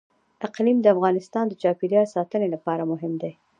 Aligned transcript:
اقلیم 0.47 0.77
د 0.81 0.85
افغانستان 0.95 1.45
د 1.47 1.53
چاپیریال 1.61 2.07
ساتنې 2.15 2.47
لپاره 2.55 2.83
مهم 2.91 3.13
دي. 3.21 3.31